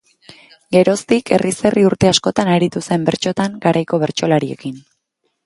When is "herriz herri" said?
1.37-1.83